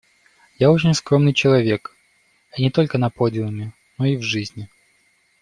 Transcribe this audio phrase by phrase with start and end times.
[0.57, 1.95] Я очень скромный человек,
[2.57, 4.67] и не только на подиуме, но и в жизни.